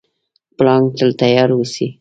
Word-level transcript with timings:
پړانګ 0.57 0.85
تل 0.97 1.09
تیار 1.21 1.49
اوسي. 1.55 1.87